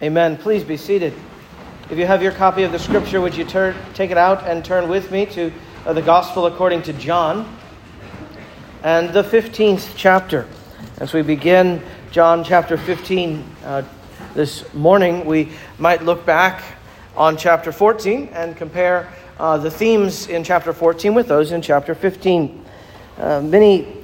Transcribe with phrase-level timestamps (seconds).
[0.00, 0.36] Amen.
[0.36, 1.12] Please be seated.
[1.90, 4.64] If you have your copy of the scripture, would you turn, take it out and
[4.64, 5.52] turn with me to
[5.84, 7.58] uh, the Gospel according to John
[8.84, 10.46] and the 15th chapter.
[10.98, 11.82] As we begin
[12.12, 13.82] John chapter 15 uh,
[14.34, 16.62] this morning, we might look back
[17.16, 21.96] on chapter 14 and compare uh, the themes in chapter 14 with those in chapter
[21.96, 22.64] 15.
[23.18, 23.96] Uh, many,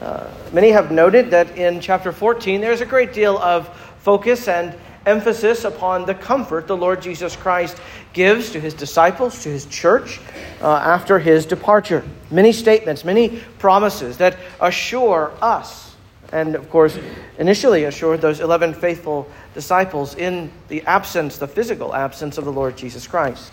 [0.00, 4.74] uh, many have noted that in chapter 14 there's a great deal of focus and
[5.06, 7.80] emphasis upon the comfort the Lord Jesus Christ
[8.12, 10.20] gives to his disciples, to his church,
[10.60, 12.04] uh, after his departure.
[12.30, 15.96] Many statements, many promises that assure us,
[16.32, 16.98] and of course,
[17.38, 22.76] initially assured those 11 faithful disciples in the absence, the physical absence of the Lord
[22.76, 23.52] Jesus Christ,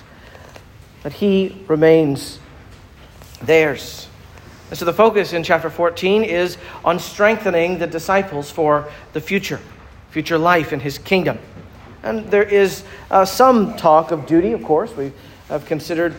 [1.04, 2.40] that he remains
[3.42, 4.08] theirs.
[4.70, 9.60] And so the focus in chapter 14 is on strengthening the disciples for the future
[10.10, 11.40] future life in his kingdom.
[12.04, 14.96] And there is uh, some talk of duty, of course.
[14.96, 15.12] We
[15.50, 16.16] have considered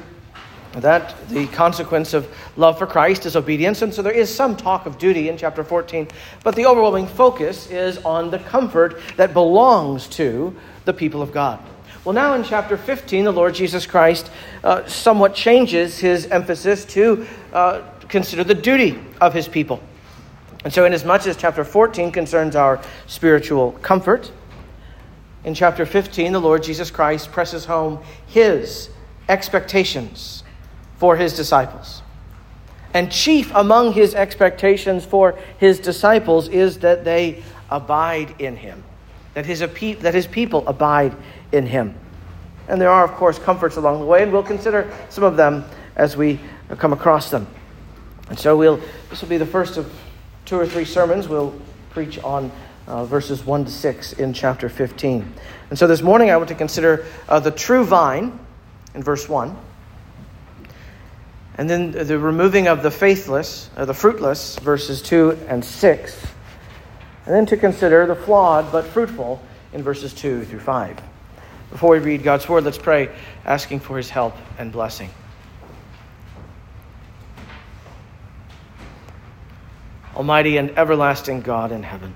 [0.72, 4.86] that the consequence of love for Christ is obedience, and so there is some talk
[4.86, 6.06] of duty in chapter 14.
[6.44, 11.61] But the overwhelming focus is on the comfort that belongs to the people of God.
[12.05, 14.30] Well, now in chapter 15, the Lord Jesus Christ
[14.62, 19.83] uh, somewhat changes his emphasis to uh, consider the duty of his people.
[20.62, 24.30] And so, inasmuch as much as chapter 14 concerns our spiritual comfort,
[25.42, 28.91] in chapter 15, the Lord Jesus Christ presses home his
[29.28, 30.44] expectations
[30.98, 32.02] for his disciples.
[32.92, 38.83] And chief among his expectations for his disciples is that they abide in him,
[39.33, 41.17] that his, that his people abide
[41.52, 41.95] in him.
[42.69, 45.64] And there are, of course, comforts along the way, and we'll consider some of them
[45.97, 46.39] as we
[46.77, 47.47] come across them.
[48.28, 49.91] And so we'll, this will be the first of
[50.44, 51.55] two or three sermons we'll
[51.91, 52.50] preach on
[52.86, 55.33] uh, verses 1 to 6 in chapter 15.
[55.70, 58.38] And so this morning I want to consider uh, the true vine
[58.94, 59.56] in verse 1.
[61.56, 66.27] And then the removing of the faithless, or the fruitless, verses 2 and 6.
[67.27, 71.01] And then to consider the flawed but fruitful in verses 2 through 5.
[71.70, 73.11] Before we read God's word, let's pray,
[73.45, 75.11] asking for his help and blessing.
[80.20, 82.13] Almighty and everlasting God in heaven.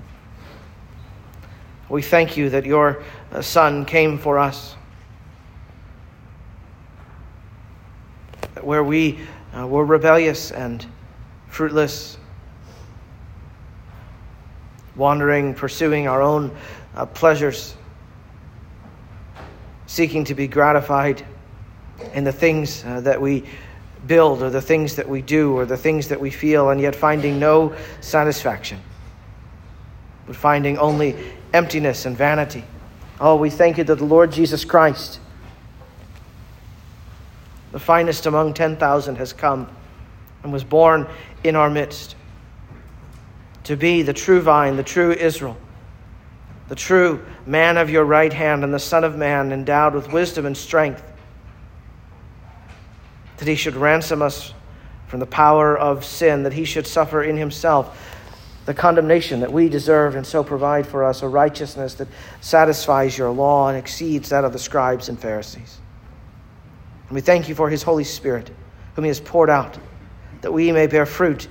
[1.89, 3.01] We thank you that your
[3.31, 4.75] uh, Son came for us.
[8.61, 9.21] Where we
[9.57, 10.85] uh, were rebellious and
[11.47, 12.19] fruitless,
[14.95, 16.55] wandering, pursuing our own
[16.95, 17.73] uh, pleasures,
[19.87, 21.25] seeking to be gratified
[22.13, 23.45] in the things uh, that we
[24.07, 26.95] build or the things that we do or the things that we feel, and yet
[26.95, 28.79] finding no satisfaction,
[30.27, 31.15] but finding only
[31.53, 32.63] emptiness and vanity.
[33.19, 35.19] Oh, we thank you that the Lord Jesus Christ,
[37.71, 39.69] the finest among 10,000, has come
[40.43, 41.07] and was born
[41.43, 42.15] in our midst
[43.63, 45.57] to be the true vine, the true Israel,
[46.67, 50.45] the true man of your right hand, and the Son of Man, endowed with wisdom
[50.45, 51.03] and strength
[53.37, 54.53] that he should ransom us
[55.07, 58.13] from the power of sin, that he should suffer in himself
[58.65, 62.07] the condemnation that we deserve, and so provide for us a righteousness that
[62.41, 65.77] satisfies your law and exceeds that of the scribes and Pharisees.
[67.07, 68.49] And we thank you for his Holy Spirit,
[68.95, 69.77] whom he has poured out,
[70.41, 71.47] that we may bear fruit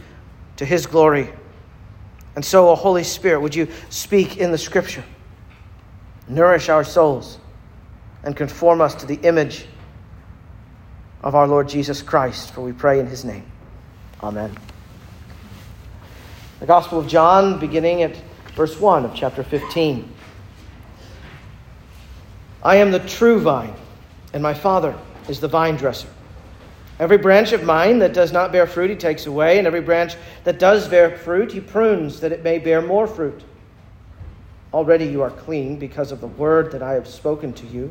[0.57, 1.33] to his glory.
[2.35, 5.05] And so, O Holy Spirit, would you speak in the Scripture,
[6.27, 7.39] nourish our souls,
[8.25, 9.67] and conform us to the image
[11.25, 13.45] of our Lord Jesus Christ, for we pray in his name.
[14.23, 14.55] Amen.
[16.61, 18.15] The Gospel of John, beginning at
[18.55, 20.13] verse 1 of chapter 15.
[22.63, 23.75] I am the true vine,
[24.35, 24.95] and my Father
[25.27, 26.09] is the vine dresser.
[27.01, 30.17] Every branch of mine that does not bear fruit, he takes away, and every branch
[30.45, 33.43] that does bear fruit, he prunes, that it may bear more fruit.
[34.75, 37.91] Already you are clean because of the word that I have spoken to you.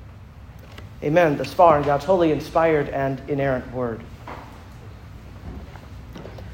[1.03, 1.37] Amen.
[1.37, 4.03] Thus far in God's holy, inspired, and inerrant word.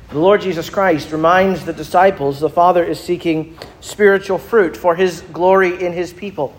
[0.10, 5.20] The Lord Jesus Christ reminds the disciples the Father is seeking spiritual fruit for his
[5.34, 6.56] glory in his people.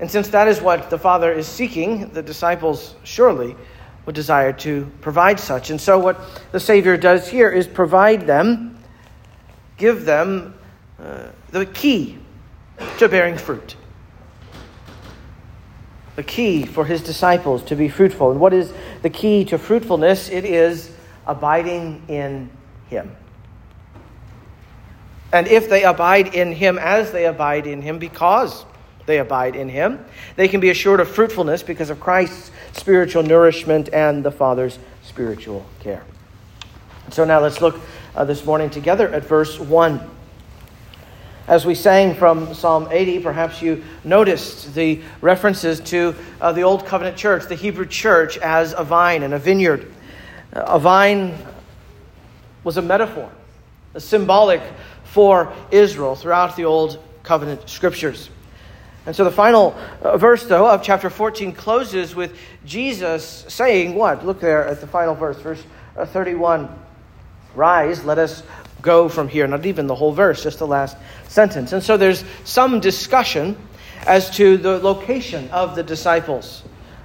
[0.00, 3.54] And since that is what the Father is seeking, the disciples surely
[4.04, 5.70] would desire to provide such.
[5.70, 6.20] And so, what
[6.50, 8.76] the Savior does here is provide them,
[9.76, 10.54] give them
[10.98, 12.18] uh, the key
[12.98, 13.76] to bearing fruit.
[16.20, 18.30] The key for his disciples to be fruitful.
[18.30, 20.28] And what is the key to fruitfulness?
[20.28, 20.92] It is
[21.26, 22.50] abiding in
[22.90, 23.16] him.
[25.32, 28.66] And if they abide in him as they abide in him, because
[29.06, 30.04] they abide in him,
[30.36, 35.64] they can be assured of fruitfulness because of Christ's spiritual nourishment and the Father's spiritual
[35.78, 36.04] care.
[37.08, 37.80] So now let's look
[38.14, 40.10] uh, this morning together at verse 1.
[41.48, 46.86] As we sang from Psalm 80, perhaps you noticed the references to uh, the Old
[46.86, 49.90] Covenant church, the Hebrew church, as a vine and a vineyard.
[50.52, 51.36] A vine
[52.62, 53.30] was a metaphor,
[53.94, 54.62] a symbolic
[55.04, 58.30] for Israel throughout the Old Covenant scriptures.
[59.06, 64.24] And so the final uh, verse, though, of chapter 14 closes with Jesus saying, What?
[64.24, 65.62] Look there at the final verse, verse
[65.96, 66.68] uh, 31.
[67.54, 68.44] Rise, let us
[68.82, 69.46] go from here.
[69.46, 70.96] Not even the whole verse, just the last
[71.28, 71.72] sentence.
[71.72, 73.56] And so there's some discussion
[74.06, 76.62] as to the location of the disciples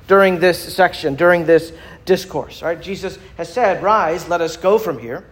[0.07, 1.73] during this section, during this
[2.05, 2.61] discourse.
[2.61, 2.81] Right?
[2.81, 5.25] Jesus has said, Rise, let us go from here.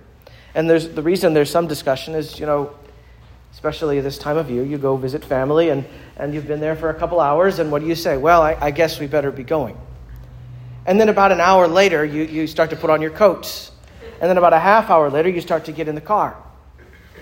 [0.56, 2.76] And there's, the reason there's some discussion is, you know,
[3.54, 5.86] especially this time of year, you go visit family and,
[6.18, 8.18] and you've been there for a couple hours, and what do you say?
[8.18, 9.78] Well, I, I guess we better be going.
[10.86, 13.72] And then about an hour later, you, you start to put on your coats.
[14.22, 16.38] And then about a half hour later, you start to get in the car.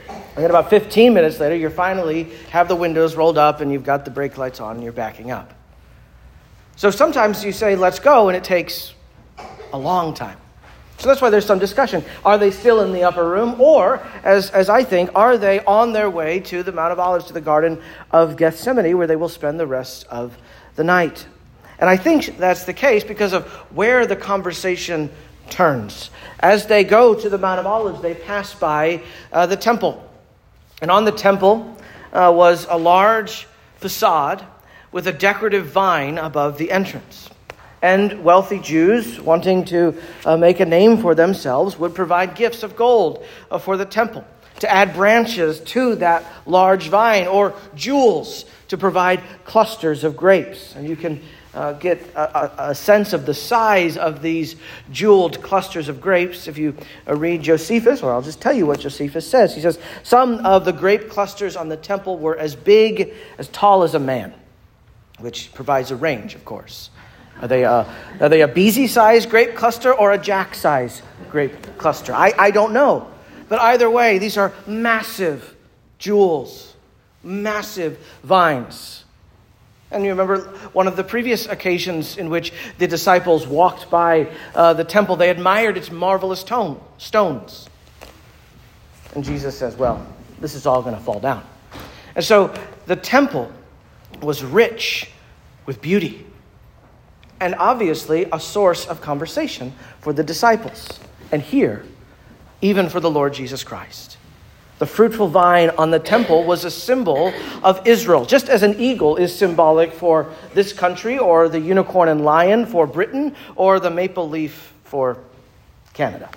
[0.08, 3.84] And then about 15 minutes later, you finally have the windows rolled up and you've
[3.84, 5.54] got the brake lights on and you're backing up.
[6.76, 8.94] So sometimes you say, let's go, and it takes
[9.74, 10.38] a long time.
[10.98, 12.04] So that's why there's some discussion.
[12.24, 13.60] Are they still in the upper room?
[13.60, 17.26] Or, as, as I think, are they on their way to the Mount of Olives,
[17.26, 20.38] to the Garden of Gethsemane, where they will spend the rest of
[20.76, 21.26] the night?
[21.80, 25.10] And I think that's the case because of where the conversation
[25.52, 26.10] turns.
[26.40, 30.04] As they go to the Mount of Olives, they pass by uh, the temple.
[30.82, 31.78] And on the temple
[32.12, 34.44] uh, was a large facade
[34.92, 37.30] with a decorative vine above the entrance.
[37.84, 42.76] And wealthy Jews, wanting to uh, make a name for themselves, would provide gifts of
[42.76, 44.26] gold uh, for the temple
[44.60, 50.76] to add branches to that large vine, or jewels to provide clusters of grapes.
[50.76, 51.22] And you can
[51.54, 54.56] uh, get a, a, sense of the size of these
[54.92, 56.76] jeweled clusters of grapes if you
[57.08, 59.54] uh, read Josephus, or I'll just tell you what Josephus says.
[59.54, 63.84] He says, Some of the grape clusters on the temple were as big, as tall
[63.84, 64.34] as a man,
[65.20, 66.90] which provides a range, of course.
[67.42, 67.86] Are they a,
[68.20, 72.14] are they a Beezy size grape cluster or a Jack size grape cluster?
[72.14, 73.12] I, I don't know.
[73.50, 75.56] But either way, these are massive
[75.98, 76.76] jewels,
[77.24, 79.01] massive vines.
[79.92, 80.40] And you remember
[80.72, 85.30] one of the previous occasions in which the disciples walked by uh, the temple, they
[85.30, 87.68] admired its marvelous tone, stones.
[89.14, 90.06] And Jesus says, Well,
[90.40, 91.44] this is all going to fall down.
[92.16, 92.54] And so
[92.86, 93.52] the temple
[94.22, 95.10] was rich
[95.66, 96.26] with beauty
[97.42, 101.00] and obviously a source of conversation for the disciples.
[101.32, 101.84] And here,
[102.62, 104.18] even for the Lord Jesus Christ.
[104.82, 107.32] The fruitful vine on the temple was a symbol
[107.62, 112.26] of Israel, just as an eagle is symbolic for this country, or the unicorn and
[112.26, 115.20] lion for Britain, or the maple leaf for
[115.94, 116.32] Canada.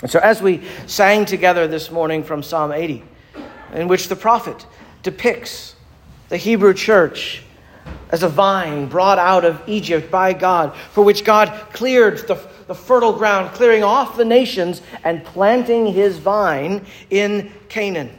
[0.00, 3.04] And so, as we sang together this morning from Psalm 80,
[3.74, 4.66] in which the prophet
[5.04, 5.76] depicts
[6.28, 7.44] the Hebrew church
[8.12, 12.34] as a vine brought out of Egypt by God, for which God cleared the,
[12.66, 18.10] the fertile ground, clearing off the nations and planting his vine in Canaan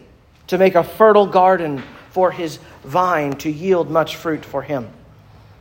[0.48, 4.90] to make a fertile garden for his vine to yield much fruit for him.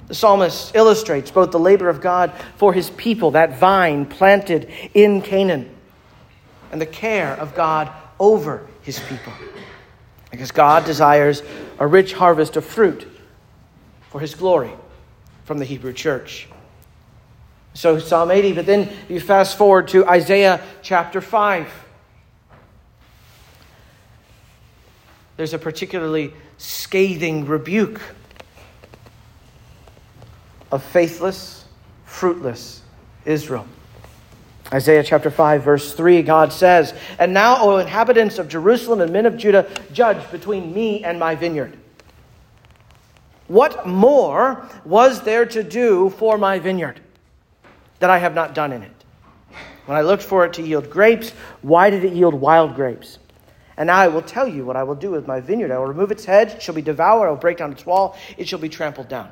[0.08, 5.20] The psalmist illustrates both the labor of God for his people, that vine planted in
[5.22, 5.70] Canaan,
[6.70, 9.32] and the care of God over his people.
[10.30, 11.42] Because God desires
[11.78, 13.06] a rich harvest of fruit
[14.12, 14.70] for his glory
[15.44, 16.46] from the Hebrew church.
[17.72, 21.66] So, Psalm 80, but then you fast forward to Isaiah chapter 5.
[25.38, 28.02] There's a particularly scathing rebuke
[30.70, 31.64] of faithless,
[32.04, 32.82] fruitless
[33.24, 33.66] Israel.
[34.70, 39.24] Isaiah chapter 5, verse 3, God says, And now, O inhabitants of Jerusalem and men
[39.24, 41.78] of Judah, judge between me and my vineyard.
[43.52, 47.00] What more was there to do for my vineyard
[47.98, 49.04] that I have not done in it?
[49.84, 53.18] When I looked for it to yield grapes, why did it yield wild grapes?
[53.76, 55.70] And I will tell you what I will do with my vineyard.
[55.70, 58.16] I will remove its hedge, it shall be devoured, I will break down its wall,
[58.38, 59.30] it shall be trampled down.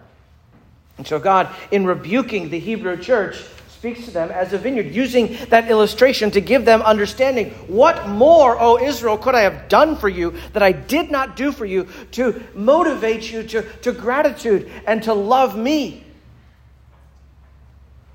[0.98, 3.42] And so God, in rebuking the Hebrew church,
[3.80, 7.48] speaks to them as a vineyard, using that illustration to give them understanding.
[7.66, 11.50] What more, O Israel, could I have done for you that I did not do
[11.50, 16.04] for you to motivate you to, to gratitude and to love me?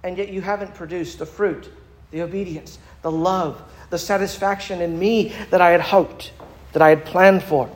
[0.03, 1.67] And yet you haven't produced the fruit,
[2.11, 6.31] the obedience, the love, the satisfaction in me that I had hoped,
[6.73, 7.75] that I had planned for,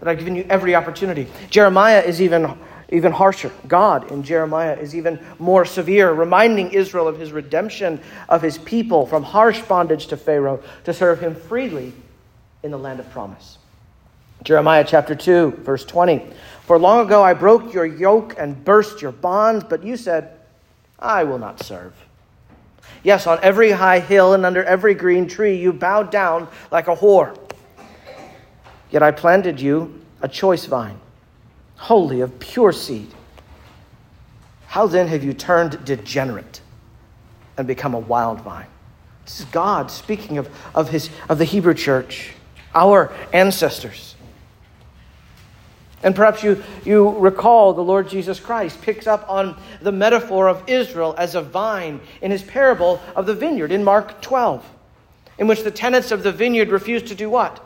[0.00, 1.28] that I've given you every opportunity.
[1.48, 2.58] Jeremiah is even
[2.90, 3.52] even harsher.
[3.68, 9.06] God in Jeremiah is even more severe, reminding Israel of his redemption of his people
[9.06, 11.92] from harsh bondage to Pharaoh to serve him freely
[12.62, 13.58] in the land of promise.
[14.42, 16.22] Jeremiah chapter 2, verse 20.
[16.66, 20.36] For long ago I broke your yoke and burst your bonds, but you said,
[20.98, 21.92] I will not serve.
[23.02, 26.96] Yes, on every high hill and under every green tree you bowed down like a
[26.96, 27.38] whore.
[28.90, 30.98] Yet I planted you a choice vine
[31.80, 33.08] holy, of pure seed.
[34.66, 36.60] How then have you turned degenerate
[37.56, 38.66] and become a wild vine?
[39.24, 42.34] This is God speaking of, of, his, of the Hebrew church,
[42.74, 44.14] our ancestors.
[46.02, 50.68] And perhaps you, you recall the Lord Jesus Christ picks up on the metaphor of
[50.68, 54.68] Israel as a vine in his parable of the vineyard in Mark 12,
[55.38, 57.64] in which the tenants of the vineyard refused to do what?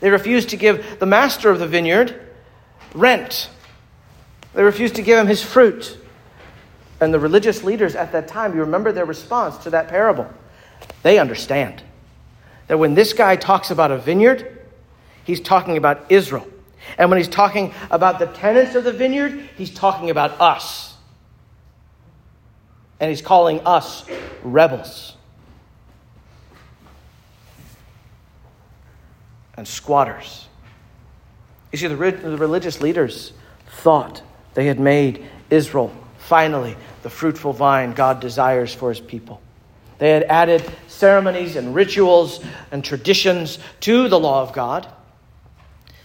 [0.00, 2.25] They refused to give the master of the vineyard
[2.96, 3.50] rent.
[4.54, 5.98] They refused to give him his fruit.
[7.00, 10.28] And the religious leaders at that time, you remember their response to that parable.
[11.02, 11.82] They understand
[12.68, 14.64] that when this guy talks about a vineyard,
[15.24, 16.46] he's talking about Israel.
[16.98, 20.94] And when he's talking about the tenants of the vineyard, he's talking about us.
[22.98, 24.04] And he's calling us
[24.42, 25.14] rebels
[29.56, 30.45] and squatters.
[31.72, 33.32] You see, the, the religious leaders
[33.68, 34.22] thought
[34.54, 39.40] they had made Israel finally the fruitful vine God desires for his people.
[39.98, 44.88] They had added ceremonies and rituals and traditions to the law of God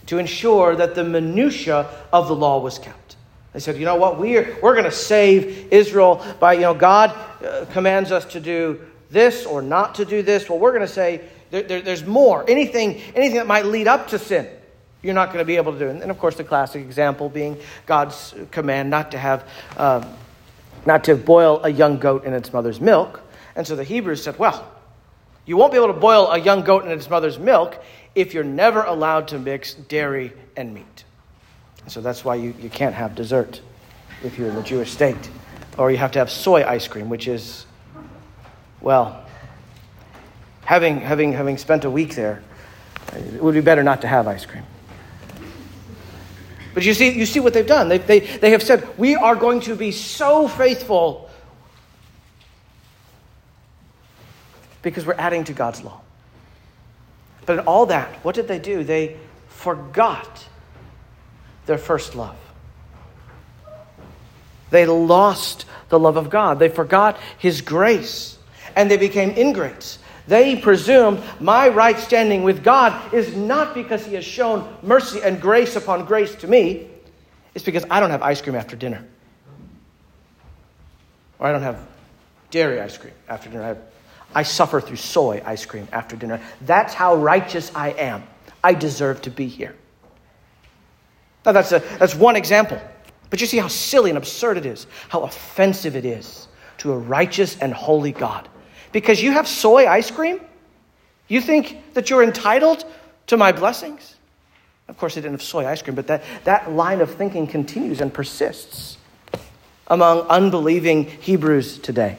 [0.07, 3.15] to ensure that the minutiae of the law was kept.
[3.53, 7.09] They said, you know what, we're, we're going to save Israel by, you know, God
[7.43, 10.49] uh, commands us to do this or not to do this.
[10.49, 12.49] Well, we're going to say there, there, there's more.
[12.49, 14.47] Anything, anything that might lead up to sin
[15.03, 15.87] you're not going to be able to do.
[15.87, 16.01] It.
[16.01, 20.05] And, of course, the classic example being God's command not to have, uh,
[20.85, 23.21] not to boil a young goat in its mother's milk.
[23.55, 24.71] And so the Hebrews said, well,
[25.45, 28.43] you won't be able to boil a young goat in its mother's milk if you're
[28.43, 31.03] never allowed to mix dairy and meat.
[31.87, 33.61] So that's why you, you can't have dessert
[34.23, 35.29] if you're in the Jewish state.
[35.77, 37.65] Or you have to have soy ice cream, which is,
[38.81, 39.25] well,
[40.65, 42.43] having, having, having spent a week there,
[43.15, 44.63] it would be better not to have ice cream.
[46.73, 47.89] But you see, you see what they've done.
[47.89, 51.29] They, they, they have said, We are going to be so faithful
[54.81, 56.01] because we're adding to God's law.
[57.45, 58.83] But in all that, what did they do?
[58.83, 60.47] They forgot
[61.65, 62.35] their first love.
[64.69, 66.59] They lost the love of God.
[66.59, 68.37] They forgot His grace.
[68.75, 69.99] And they became ingrates.
[70.27, 75.41] They presumed my right standing with God is not because He has shown mercy and
[75.41, 76.87] grace upon grace to me,
[77.53, 79.05] it's because I don't have ice cream after dinner.
[81.39, 81.79] Or I don't have
[82.49, 83.63] dairy ice cream after dinner.
[83.63, 83.81] I, have,
[84.35, 86.39] I suffer through soy ice cream after dinner.
[86.61, 88.23] That's how righteous I am.
[88.63, 89.75] I deserve to be here.
[91.45, 92.79] Now, that's, a, that's one example.
[93.31, 96.47] But you see how silly and absurd it is, how offensive it is
[96.79, 98.47] to a righteous and holy God
[98.91, 100.39] because you have soy ice cream?
[101.27, 102.85] You think that you're entitled
[103.27, 104.15] to my blessings?
[104.87, 108.01] Of course, they didn't have soy ice cream, but that, that line of thinking continues
[108.01, 108.97] and persists
[109.87, 112.17] among unbelieving Hebrews today.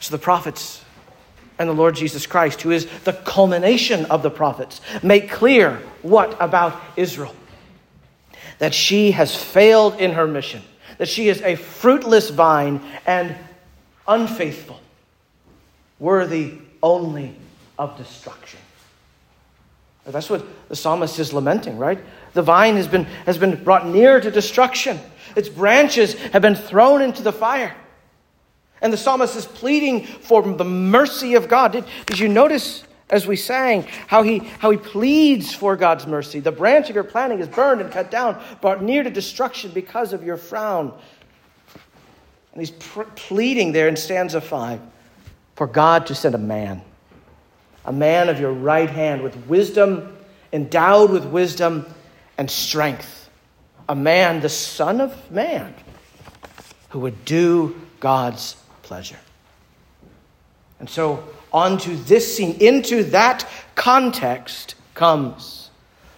[0.00, 0.82] So the prophets
[1.58, 6.36] and the Lord Jesus Christ, who is the culmination of the prophets, make clear what
[6.40, 7.34] about Israel?
[8.58, 10.62] That she has failed in her mission
[10.98, 13.34] that she is a fruitless vine and
[14.06, 14.80] unfaithful,
[15.98, 17.34] worthy only
[17.78, 18.60] of destruction.
[20.06, 21.98] That's what the psalmist is lamenting, right?
[22.32, 25.00] The vine has been, has been brought near to destruction.
[25.34, 27.74] Its branches have been thrown into the fire.
[28.80, 31.72] And the psalmist is pleading for the mercy of God.
[31.72, 36.40] Did, did you notice as we sang, how he, how he pleads for God's mercy.
[36.40, 40.12] The branch of your planting is burned and cut down, brought near to destruction because
[40.12, 40.92] of your frown.
[42.52, 44.80] And he's pr- pleading there in stanza 5
[45.54, 46.82] for God to send a man,
[47.84, 50.16] a man of your right hand with wisdom,
[50.52, 51.86] endowed with wisdom
[52.38, 53.30] and strength,
[53.88, 55.74] a man, the Son of Man,
[56.88, 59.18] who would do God's pleasure.
[60.78, 65.70] And so, onto this scene, into that context comes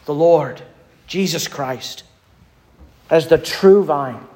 [0.05, 0.63] the Lord,
[1.07, 2.05] Jesus Christ,
[3.11, 4.27] as the true vine,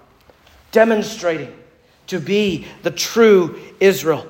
[0.70, 1.54] demonstrating
[2.08, 4.26] to be the true Israel.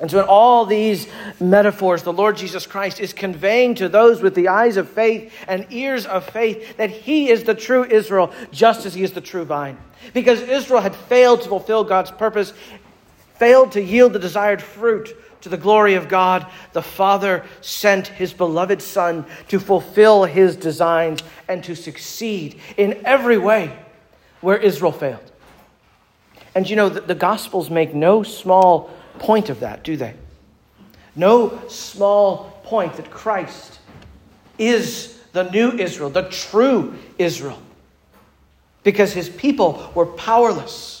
[0.00, 1.06] And so, in all these
[1.40, 5.66] metaphors, the Lord Jesus Christ is conveying to those with the eyes of faith and
[5.70, 9.44] ears of faith that He is the true Israel, just as He is the true
[9.44, 9.76] vine.
[10.14, 12.54] Because Israel had failed to fulfill God's purpose,
[13.34, 18.32] failed to yield the desired fruit to the glory of God, the Father sent His
[18.32, 23.76] beloved Son to fulfill His designs and to succeed in every way
[24.40, 25.30] where Israel failed.
[26.54, 30.14] And you know, the, the Gospels make no small point of that, do they?
[31.14, 33.78] No small point that Christ
[34.58, 37.60] is the new Israel, the true Israel,
[38.82, 40.99] because his people were powerless.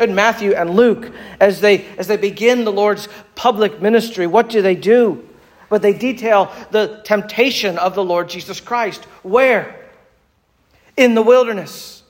[0.00, 4.62] And Matthew and Luke, as they, as they begin the Lord's public ministry, what do
[4.62, 5.28] they do?
[5.68, 9.04] But they detail the temptation of the Lord Jesus Christ.
[9.22, 9.88] Where?
[10.96, 12.00] In the wilderness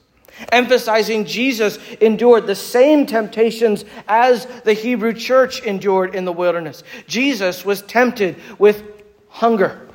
[0.52, 6.82] emphasizing Jesus endured the same temptations as the Hebrew church endured in the wilderness.
[7.06, 8.82] Jesus was tempted with
[9.28, 9.86] hunger,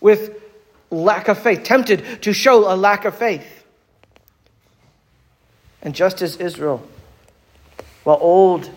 [0.00, 0.42] with
[0.90, 3.59] lack of faith, tempted to show a lack of faith.
[5.82, 6.86] And just as Israel,
[8.04, 8.70] while old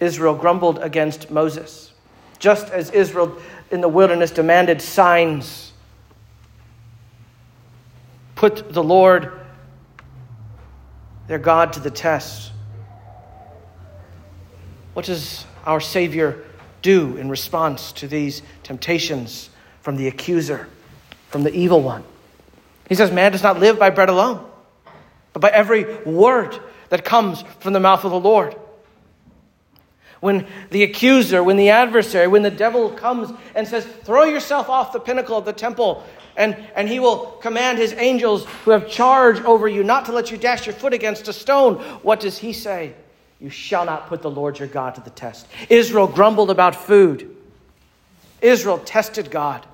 [0.00, 1.92] Israel grumbled against Moses,
[2.38, 3.36] just as Israel
[3.70, 5.72] in the wilderness demanded signs
[8.36, 9.32] put the Lord,
[11.26, 12.52] their God, to the test.
[14.92, 16.44] What does our Savior
[16.82, 19.50] do in response to these temptations
[19.80, 20.68] from the accuser,
[21.30, 22.04] from the evil one?
[22.88, 24.45] He says, Man does not live by bread alone,
[25.36, 28.56] but by every word that comes from the mouth of the Lord.
[30.20, 34.94] When the accuser, when the adversary, when the devil comes and says, Throw yourself off
[34.94, 36.02] the pinnacle of the temple,
[36.38, 40.30] and, and he will command his angels who have charge over you not to let
[40.30, 41.74] you dash your foot against a stone.
[42.00, 42.94] What does he say?
[43.38, 45.46] You shall not put the Lord your God to the test.
[45.68, 47.36] Israel grumbled about food.
[48.40, 49.66] Israel tested God.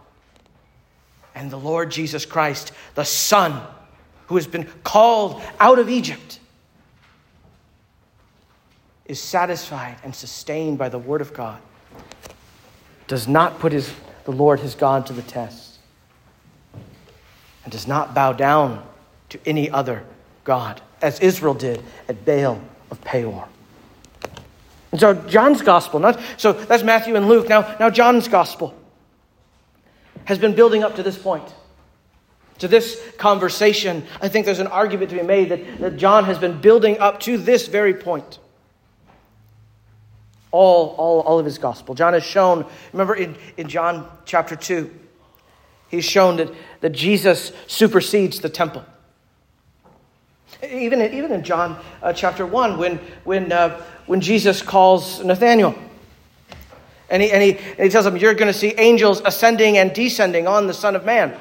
[1.37, 3.63] And the Lord Jesus Christ, the Son,
[4.27, 6.39] who has been called out of Egypt,
[9.07, 11.61] is satisfied and sustained by the Word of God,
[13.09, 13.93] does not put his,
[14.25, 15.79] the Lord his God to the test
[17.65, 18.85] and does not bow down
[19.29, 20.05] to any other
[20.45, 23.49] God, as Israel did at Baal of Peor.
[24.91, 27.49] And so John's gospel, not, so that's Matthew and Luke.
[27.49, 28.75] Now, now John's gospel
[30.25, 31.55] has been building up to this point.
[32.63, 36.39] To this conversation, I think there's an argument to be made that, that John has
[36.39, 38.39] been building up to this very point.
[40.53, 41.97] All, all, all of his gospel.
[41.97, 44.89] John has shown, remember in, in John chapter 2,
[45.89, 48.85] He's shown that, that Jesus supersedes the temple.
[50.63, 55.75] Even, even in John uh, chapter 1, when, when, uh, when Jesus calls Nathanael,
[57.11, 59.93] and he, and, he, and he tells him, You're going to see angels ascending and
[59.93, 61.37] descending on the Son of Man.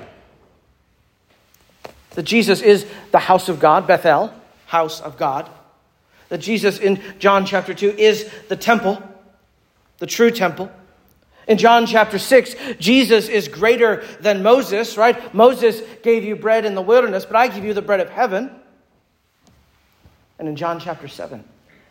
[2.12, 4.34] That Jesus is the house of God, Bethel,
[4.65, 5.50] house of God.
[6.30, 9.02] That Jesus in John chapter 2 is the temple,
[10.00, 10.71] the true temple.
[11.47, 15.34] In John chapter 6, Jesus is greater than Moses, right?
[15.34, 18.52] Moses gave you bread in the wilderness, but I give you the bread of heaven.
[20.39, 21.43] And in John chapter 7,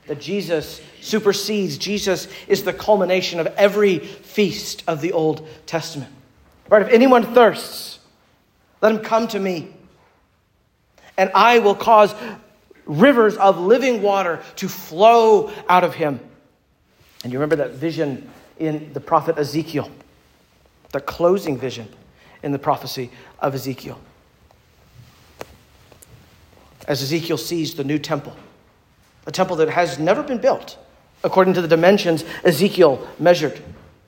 [0.07, 6.13] that Jesus supersedes, Jesus is the culmination of every feast of the Old Testament.
[6.69, 6.83] Right?
[6.83, 7.99] If anyone thirsts,
[8.81, 9.69] let him come to me,
[11.21, 12.15] and I will cause
[12.87, 16.19] rivers of living water to flow out of him.
[17.23, 19.91] And you remember that vision in the prophet Ezekiel,
[20.93, 21.89] the closing vision
[22.43, 24.01] in the prophecy of Ezekiel.
[26.89, 28.35] As Ezekiel sees the new temple,
[29.27, 30.79] a temple that has never been built
[31.23, 33.61] according to the dimensions Ezekiel measured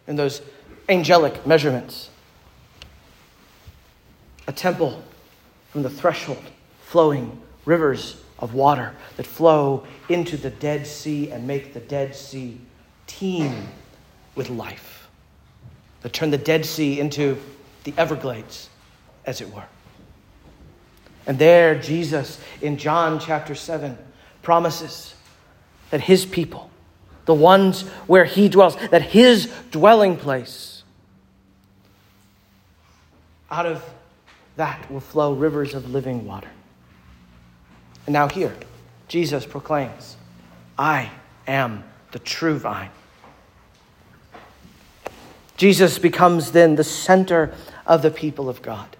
[0.06, 0.40] in those
[0.88, 2.08] angelic measurements.
[4.48, 5.02] A temple
[5.72, 6.42] from the threshold
[6.92, 12.60] flowing rivers of water that flow into the Dead Sea and make the Dead Sea
[13.06, 13.68] teem
[14.34, 15.08] with life,
[16.02, 17.38] that turn the Dead Sea into
[17.84, 18.68] the Everglades,
[19.24, 19.64] as it were.
[21.26, 23.96] And there, Jesus in John chapter 7
[24.42, 25.14] promises
[25.88, 26.68] that his people,
[27.24, 30.82] the ones where he dwells, that his dwelling place,
[33.50, 33.82] out of
[34.56, 36.50] that will flow rivers of living water.
[38.06, 38.54] And now, here,
[39.08, 40.16] Jesus proclaims,
[40.78, 41.10] I
[41.46, 42.90] am the true vine.
[45.56, 47.54] Jesus becomes then the center
[47.86, 48.96] of the people of God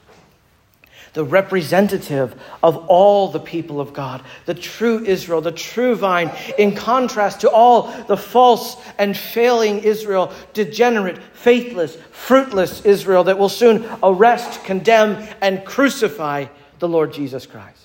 [1.12, 6.74] the representative of all the people of God, the true Israel, the true vine, in
[6.74, 13.86] contrast to all the false and failing Israel, degenerate, faithless, fruitless Israel that will soon
[14.02, 16.46] arrest, condemn, and crucify
[16.78, 17.81] the Lord Jesus Christ.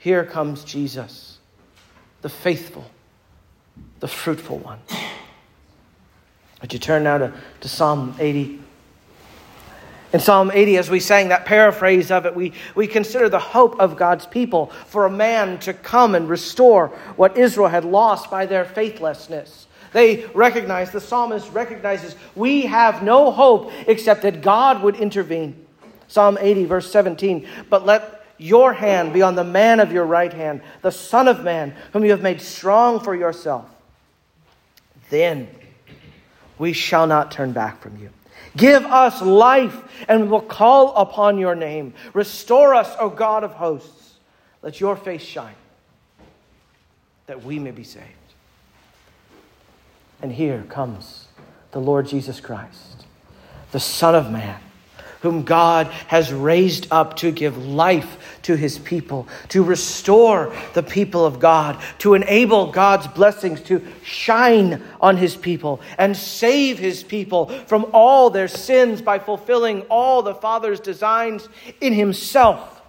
[0.00, 1.38] Here comes Jesus,
[2.22, 2.90] the faithful,
[4.00, 4.78] the fruitful one.
[6.62, 8.60] Would you turn now to, to Psalm 80?
[10.14, 13.78] In Psalm 80, as we sang that paraphrase of it, we, we consider the hope
[13.78, 18.46] of God's people for a man to come and restore what Israel had lost by
[18.46, 19.66] their faithlessness.
[19.92, 25.66] They recognize, the psalmist recognizes, we have no hope except that God would intervene.
[26.08, 30.32] Psalm 80, verse 17, but let your hand be on the man of your right
[30.32, 33.68] hand, the Son of Man, whom you have made strong for yourself.
[35.10, 35.48] Then
[36.58, 38.10] we shall not turn back from you.
[38.56, 41.94] Give us life, and we will call upon your name.
[42.14, 44.14] Restore us, O God of hosts.
[44.62, 45.54] Let your face shine,
[47.26, 48.06] that we may be saved.
[50.22, 51.28] And here comes
[51.72, 53.04] the Lord Jesus Christ,
[53.72, 54.60] the Son of Man
[55.20, 61.24] whom God has raised up to give life to his people, to restore the people
[61.24, 67.46] of God, to enable God's blessings to shine on his people and save his people
[67.66, 71.48] from all their sins by fulfilling all the Father's designs
[71.80, 72.80] in himself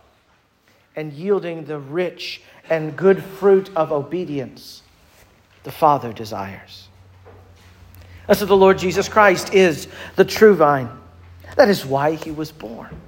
[0.95, 4.83] and yielding the rich and good fruit of obedience
[5.63, 6.87] the Father desires.
[8.27, 10.89] And so the Lord Jesus Christ is the true vine.
[11.55, 12.99] That is why he was born.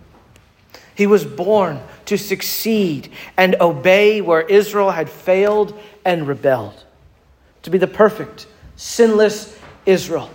[0.96, 6.84] He was born to succeed and obey where Israel had failed and rebelled,
[7.64, 10.30] to be the perfect, sinless Israel,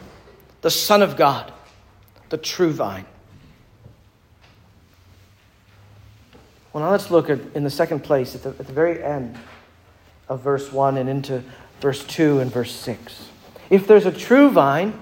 [0.63, 1.53] the Son of God,
[2.31, 3.07] the true vine.
[6.73, 9.39] Well, now let's look at, in the second place, at the, at the very end
[10.29, 11.43] of verse 1 and into
[11.81, 13.29] verse 2 and verse 6.
[13.71, 14.99] If there's a true vine,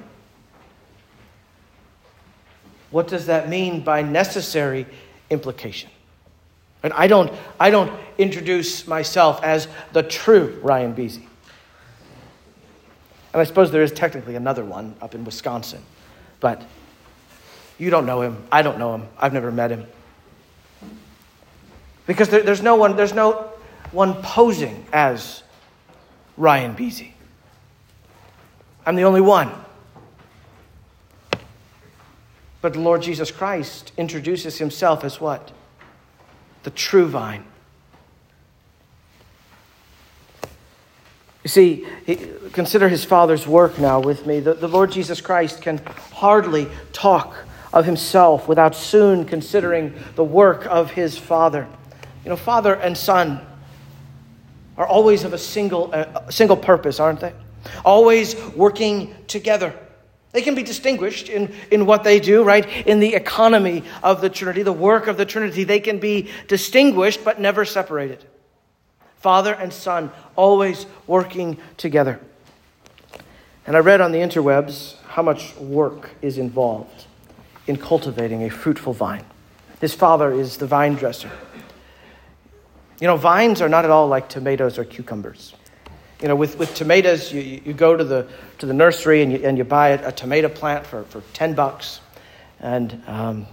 [2.91, 4.87] what does that mean by necessary
[5.31, 5.91] implication?
[6.83, 11.27] And I don't, I don't introduce myself as the true Ryan Beasy.
[13.33, 15.83] And I suppose there is technically another one up in Wisconsin.
[16.41, 16.63] But
[17.79, 18.43] you don't know him.
[18.51, 19.09] I don't know him.
[19.19, 19.87] I've never met him.
[22.07, 23.51] Because there, there's no one, there's no
[23.91, 25.43] one posing as
[26.37, 27.13] Ryan Beasy.
[28.87, 29.51] I'm the only one.
[32.67, 35.53] But the Lord Jesus Christ introduces himself as what?
[36.65, 37.45] The true vine.
[41.45, 41.87] You see,
[42.53, 44.41] consider his Father's work now with me.
[44.41, 45.79] The, the Lord Jesus Christ can
[46.13, 47.37] hardly talk
[47.73, 51.69] of himself without soon considering the work of his Father.
[52.25, 53.47] You know, Father and Son
[54.77, 57.33] are always of a single, a single purpose, aren't they?
[57.85, 59.73] Always working together.
[60.37, 62.69] They can be distinguished in, in what they do, right?
[62.87, 67.25] In the economy of the Trinity, the work of the Trinity, they can be distinguished
[67.25, 68.23] but never separated.
[69.17, 72.21] Father and Son always working together.
[73.67, 77.07] And I read on the interwebs how much work is involved
[77.67, 79.25] in cultivating a fruitful vine.
[79.81, 81.31] His father is the vine dresser.
[83.01, 85.55] You know, vines are not at all like tomatoes or cucumbers.
[86.21, 88.27] You know, with, with tomatoes, you, you go to the,
[88.59, 91.55] to the nursery and you, and you buy a, a tomato plant for, for 10
[91.55, 92.01] bucks.
[92.61, 93.47] And um,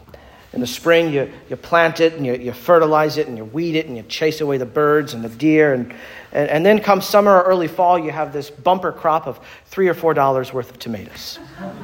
[0.53, 3.75] in the spring, you, you plant it and you, you fertilize it and you weed
[3.75, 5.73] it and you chase away the birds and the deer.
[5.73, 5.93] And,
[6.31, 9.89] and, and then come summer or early fall, you have this bumper crop of three
[9.89, 11.39] or four dollars worth of tomatoes.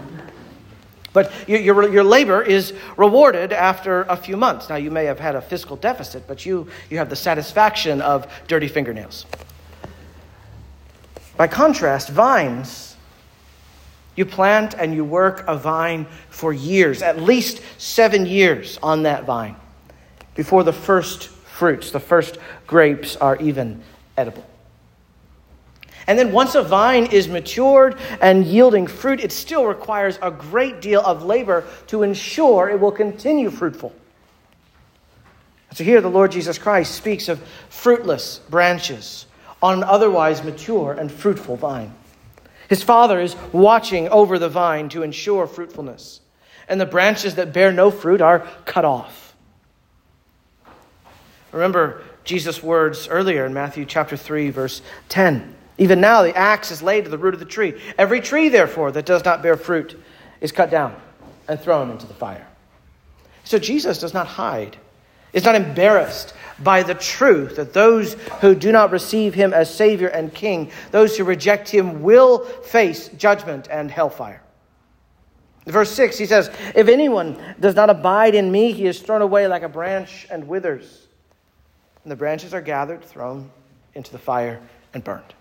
[1.12, 4.70] But your, your, your, labor is rewarded after a few months.
[4.70, 8.32] Now, you may have had a fiscal deficit, but you, you have the satisfaction of
[8.48, 9.26] dirty fingernails.
[11.40, 12.98] By contrast, vines,
[14.18, 19.24] you plant and you work a vine for years, at least seven years on that
[19.24, 19.56] vine,
[20.36, 23.82] before the first fruits, the first grapes are even
[24.18, 24.46] edible.
[26.08, 30.82] And then once a vine is matured and yielding fruit, it still requires a great
[30.82, 33.94] deal of labor to ensure it will continue fruitful.
[35.74, 39.26] So here the Lord Jesus Christ speaks of fruitless branches
[39.62, 41.94] on an otherwise mature and fruitful vine.
[42.70, 46.22] His Father is watching over the vine to ensure fruitfulness,
[46.68, 49.36] and the branches that bear no fruit are cut off.
[51.52, 55.56] Remember Jesus' words earlier in Matthew chapter 3, verse 10.
[55.80, 57.82] Even now the axe is laid to the root of the tree.
[57.98, 60.00] Every tree, therefore, that does not bear fruit
[60.42, 60.96] is cut down
[61.48, 62.46] and thrown into the fire.
[63.46, 64.78] So Jesus does not hide,
[65.34, 70.08] is not embarrassed by the truth that those who do not receive him as Savior
[70.08, 74.42] and King, those who reject him, will face judgment and hellfire.
[75.66, 79.48] Verse 6, he says, If anyone does not abide in me, he is thrown away
[79.48, 81.08] like a branch and withers.
[82.04, 83.52] And the branches are gathered, thrown
[83.94, 84.62] into the fire,
[84.94, 85.34] and burned.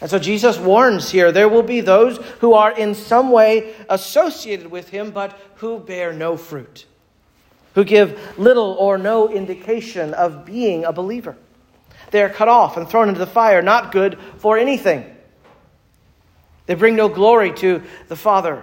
[0.00, 4.68] And so Jesus warns here there will be those who are in some way associated
[4.68, 6.86] with him, but who bear no fruit
[7.74, 11.36] who give little or no indication of being a believer.
[12.10, 15.04] They are cut off and thrown into the fire, not good for anything.
[16.66, 18.62] They bring no glory to the Father,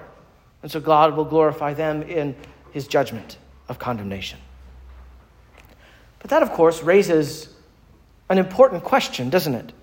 [0.62, 2.36] and so God will glorify them in
[2.72, 3.38] his judgment
[3.70, 4.40] of condemnation.
[6.20, 7.50] But that, of course, raises
[8.30, 9.74] an important question, doesn't it?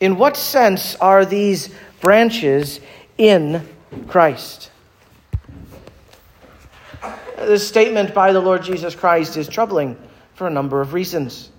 [0.00, 2.80] In what sense are these branches
[3.18, 3.66] in
[4.06, 4.70] Christ?
[7.46, 9.96] This statement by the Lord Jesus Christ is troubling
[10.34, 11.50] for a number of reasons.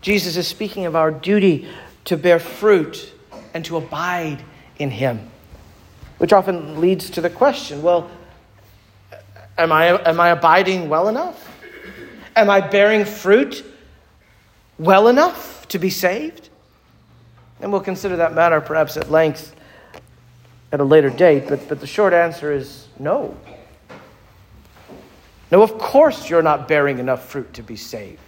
[0.00, 1.68] Jesus is speaking of our duty
[2.06, 3.12] to bear fruit
[3.54, 4.42] and to abide
[4.78, 5.30] in Him,
[6.18, 8.10] which often leads to the question well,
[9.56, 11.44] am I, am I abiding well enough?
[12.36, 13.64] Am I bearing fruit
[14.78, 16.48] well enough to be saved?
[17.60, 19.54] And we'll consider that matter perhaps at length
[20.70, 23.36] at a later date, but, but the short answer is no.
[25.50, 28.20] No, of course you're not bearing enough fruit to be saved.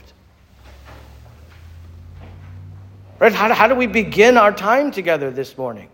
[3.18, 3.32] Right?
[3.32, 5.90] How, how do we begin our time together this morning?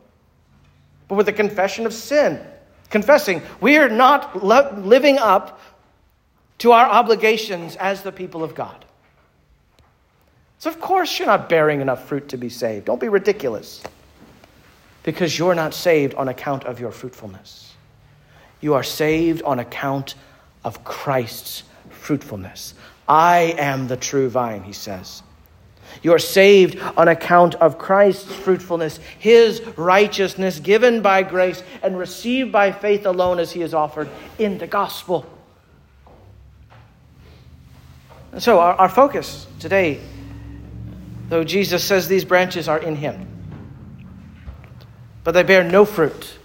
[1.09, 2.41] But with a confession of sin.
[2.89, 5.61] Confessing we are not living up
[6.59, 8.85] to our obligations as the people of God.
[10.59, 12.87] So, of course, you're not bearing enough fruit to be saved.
[12.87, 13.83] Don't be ridiculous.
[15.03, 17.75] Because you're not saved on account of your fruitfulness.
[18.61, 20.15] You are saved on account
[20.67, 22.75] of Christ's fruitfulness.
[23.09, 25.23] I am the true vine, he says.
[26.03, 32.51] You are saved on account of Christ's fruitfulness, his righteousness given by grace and received
[32.51, 34.09] by faith alone as he is offered
[34.41, 35.25] in the gospel.
[38.33, 40.01] And so, our, our focus today,
[41.29, 43.29] though Jesus says these branches are in him,
[45.23, 46.39] but they bear no fruit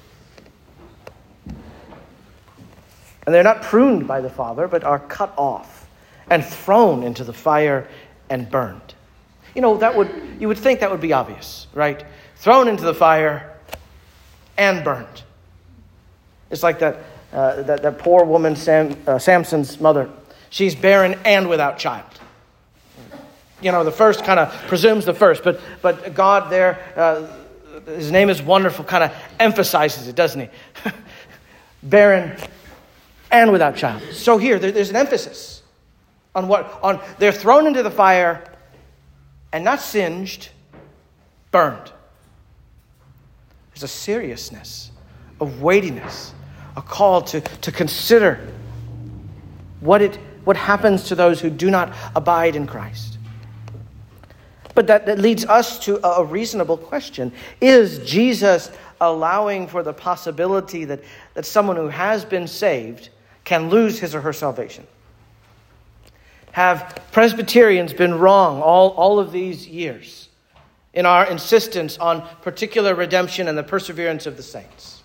[3.31, 5.87] And they're not pruned by the Father, but are cut off
[6.29, 7.87] and thrown into the fire
[8.29, 8.93] and burned.
[9.55, 12.03] You know, that would, you would think that would be obvious, right?
[12.35, 13.55] Thrown into the fire
[14.57, 15.23] and burned.
[16.49, 16.97] It's like that,
[17.31, 20.09] uh, that, that poor woman, Sam, uh, Samson's mother.
[20.49, 22.03] She's barren and without child.
[23.61, 27.27] You know, the first kind of presumes the first, but, but God there, uh,
[27.85, 30.49] his name is wonderful, kind of emphasizes it, doesn't he?
[31.81, 32.37] barren
[33.31, 34.01] and without child.
[34.11, 35.61] So here, there, there's an emphasis
[36.35, 38.43] on what on they're thrown into the fire
[39.51, 40.49] and not singed,
[41.51, 41.91] burned.
[43.73, 44.91] There's a seriousness,
[45.39, 46.33] a weightiness,
[46.75, 48.47] a call to, to consider
[49.79, 53.17] what it what happens to those who do not abide in Christ.
[54.73, 57.31] But that, that leads us to a, a reasonable question.
[57.59, 61.01] Is Jesus allowing for the possibility that,
[61.33, 63.09] that someone who has been saved
[63.43, 64.85] can lose his or her salvation.
[66.51, 70.29] Have Presbyterians been wrong all, all of these years
[70.93, 75.01] in our insistence on particular redemption and the perseverance of the saints?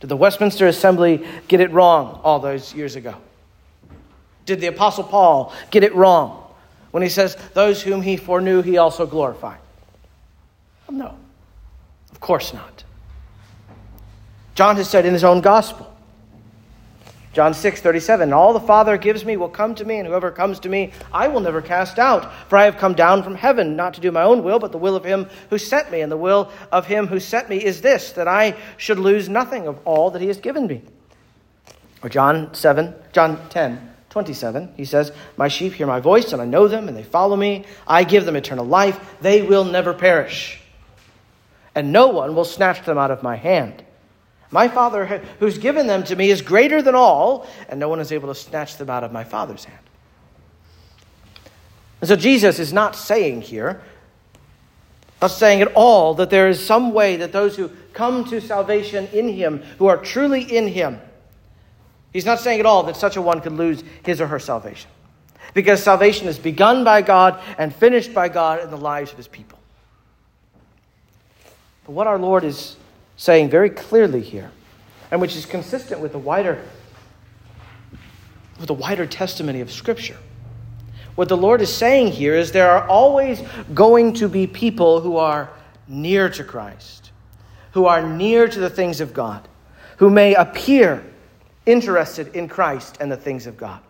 [0.00, 3.14] Did the Westminster Assembly get it wrong all those years ago?
[4.44, 6.42] Did the Apostle Paul get it wrong
[6.90, 9.58] when he says, Those whom he foreknew, he also glorified?
[10.88, 11.16] no,
[12.10, 12.84] of course not.
[14.54, 15.95] John has said in his own gospel,
[17.36, 20.58] John 6, 37, All the Father gives me will come to me, and whoever comes
[20.60, 22.32] to me, I will never cast out.
[22.48, 24.78] For I have come down from heaven, not to do my own will, but the
[24.78, 26.00] will of him who sent me.
[26.00, 29.68] And the will of him who sent me is this, that I should lose nothing
[29.68, 30.80] of all that he has given me.
[32.02, 36.46] Or John 7, John 10, 27, he says, My sheep hear my voice, and I
[36.46, 37.66] know them, and they follow me.
[37.86, 38.98] I give them eternal life.
[39.20, 40.58] They will never perish,
[41.74, 43.84] and no one will snatch them out of my hand.
[44.50, 45.06] My Father
[45.38, 48.34] who's given them to me is greater than all, and no one is able to
[48.34, 49.78] snatch them out of my Father's hand.
[52.00, 53.80] And so Jesus is not saying here
[55.20, 59.08] Not saying at all that there is some way that those who come to salvation
[59.12, 61.00] in Him, who are truly in Him,
[62.16, 64.90] He's not saying at all that such a one could lose his or her salvation.
[65.52, 69.28] Because salvation is begun by God and finished by God in the lives of His
[69.28, 69.58] people.
[71.84, 72.76] But what our Lord is
[73.16, 74.50] saying very clearly here,
[75.10, 76.62] and which is consistent with the wider,
[78.58, 80.16] with the wider testimony of Scripture,
[81.14, 83.42] what the Lord is saying here is there are always
[83.74, 85.50] going to be people who are
[85.88, 87.10] near to Christ,
[87.72, 89.48] who are near to the things of God,
[89.96, 91.02] who may appear
[91.64, 93.80] interested in Christ and the things of God,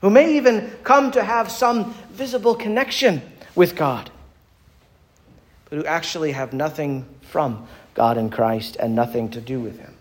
[0.00, 3.22] who may even come to have some visible connection
[3.54, 4.10] with God,
[5.68, 7.66] but who actually have nothing from
[8.00, 9.94] God in Christ and nothing to do with Him.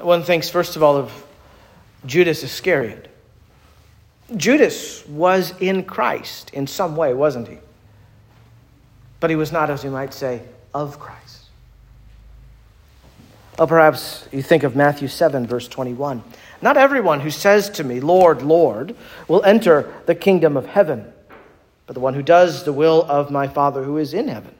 [0.00, 1.12] One thinks, first of all, of
[2.06, 3.08] Judas Iscariot
[4.36, 7.58] Judas was in Christ in some way, wasn't he?
[9.18, 10.42] But he was not, as you might say,
[10.72, 11.46] of Christ.
[13.58, 16.22] Well, perhaps you think of Matthew 7, verse 21.
[16.62, 18.94] Not everyone who says to me, Lord, Lord,
[19.26, 21.12] will enter the kingdom of heaven,
[21.88, 24.54] but the one who does the will of my Father who is in heaven.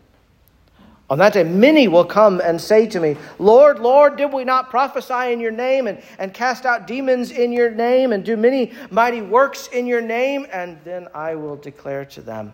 [1.11, 4.69] On that day, many will come and say to me, Lord, Lord, did we not
[4.69, 8.73] prophesy in your name and, and cast out demons in your name and do many
[8.91, 10.47] mighty works in your name?
[10.53, 12.53] And then I will declare to them,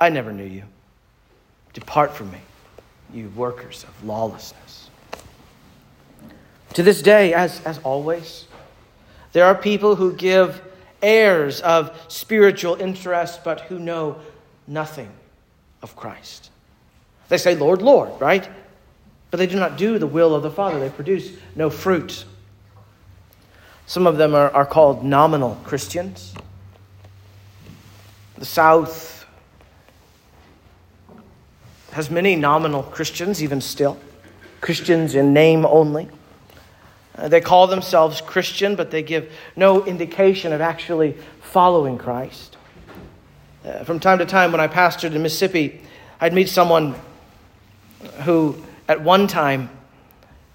[0.00, 0.64] I never knew you.
[1.72, 2.38] Depart from me,
[3.12, 4.90] you workers of lawlessness.
[6.74, 8.46] To this day, as, as always,
[9.32, 10.60] there are people who give
[11.00, 14.16] airs of spiritual interest, but who know
[14.66, 15.10] nothing
[15.80, 16.50] of Christ.
[17.28, 18.48] They say, Lord, Lord, right?
[19.30, 20.78] But they do not do the will of the Father.
[20.78, 22.24] They produce no fruit.
[23.86, 26.34] Some of them are, are called nominal Christians.
[28.38, 29.26] The South
[31.92, 33.98] has many nominal Christians, even still.
[34.60, 36.08] Christians in name only.
[37.16, 42.56] Uh, they call themselves Christian, but they give no indication of actually following Christ.
[43.64, 45.80] Uh, from time to time, when I pastored in Mississippi,
[46.20, 46.94] I'd meet someone
[48.22, 49.70] who at one time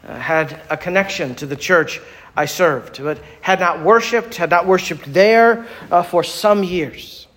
[0.07, 1.99] uh, had a connection to the church
[2.35, 7.27] I served, but had not worshiped, had not worshiped there uh, for some years.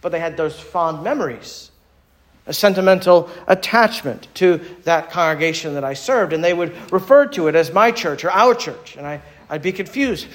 [0.00, 1.70] But they had those fond memories,
[2.46, 7.54] a sentimental attachment to that congregation that I served, and they would refer to it
[7.54, 10.28] as my church or our church, and I, I'd be confused.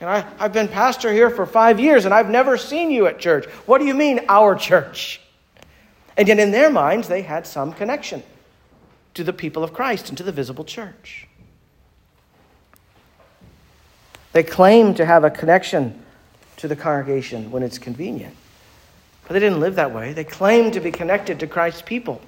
[0.00, 3.18] And I, I've been pastor here for five years, and I've never seen you at
[3.18, 3.46] church.
[3.66, 5.20] What do you mean, our church?
[6.16, 8.22] And yet, in their minds, they had some connection
[9.14, 11.26] to the people of Christ and to the visible church.
[14.32, 16.02] They claim to have a connection
[16.58, 18.34] to the congregation when it's convenient,
[19.22, 20.12] but they didn't live that way.
[20.12, 22.20] They claim to be connected to Christ's people,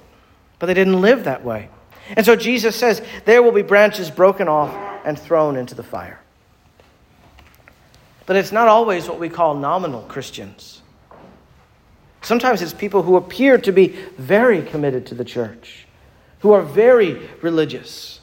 [0.57, 1.69] but they didn't live that way.
[2.15, 4.73] And so Jesus says, There will be branches broken off
[5.05, 6.19] and thrown into the fire.
[8.25, 10.78] But it's not always what we call nominal Christians.
[12.21, 15.85] Sometimes it's people who appear to be very committed to the church,
[16.39, 18.19] who are very religious,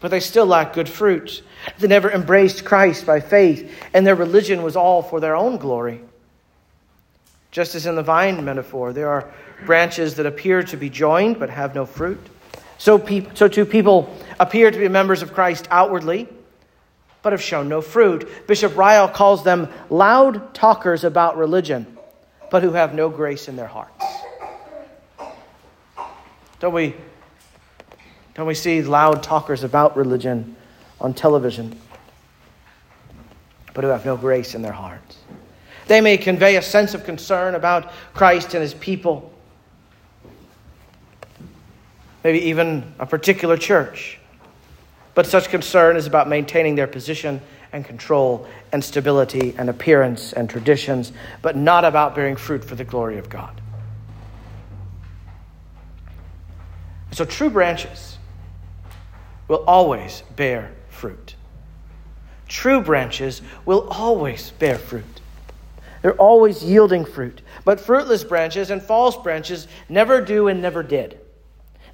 [0.00, 1.42] but they still lack good fruit.
[1.78, 6.00] They never embraced Christ by faith, and their religion was all for their own glory.
[7.50, 9.32] Just as in the vine metaphor, there are
[9.64, 12.20] branches that appear to be joined but have no fruit.
[12.76, 16.28] So, pe- so too, people appear to be members of Christ outwardly,
[17.22, 18.46] but have shown no fruit.
[18.46, 21.97] Bishop Ryle calls them loud talkers about religion
[22.50, 24.04] but who have no grace in their hearts.
[26.60, 26.94] Don't we,
[28.34, 30.56] don't we see loud talkers about religion
[31.00, 31.78] on television,
[33.74, 35.18] but who have no grace in their hearts?
[35.86, 39.32] They may convey a sense of concern about Christ and his people,
[42.24, 44.18] maybe even a particular church.
[45.14, 47.40] But such concern is about maintaining their position
[47.72, 52.84] and control and stability and appearance and traditions, but not about bearing fruit for the
[52.84, 53.60] glory of God.
[57.12, 58.18] So, true branches
[59.48, 61.34] will always bear fruit.
[62.46, 65.04] True branches will always bear fruit.
[66.02, 67.42] They're always yielding fruit.
[67.64, 71.20] But fruitless branches and false branches never do and never did.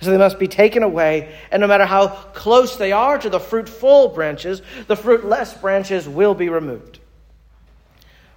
[0.05, 3.41] So they must be taken away, and no matter how close they are to the
[3.41, 6.99] fruitful branches, the fruitless branches will be removed.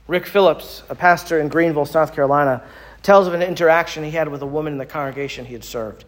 [0.08, 2.64] Rick Phillips, a pastor in Greenville, South Carolina,
[3.04, 6.06] tells of an interaction he had with a woman in the congregation he had served.